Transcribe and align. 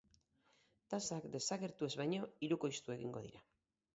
Tasak 0.93 1.27
desagertu 1.35 1.89
ez 1.93 1.99
baino 2.01 2.25
hirukoiztu 2.47 2.95
egingo 2.97 3.25
dira. 3.29 3.45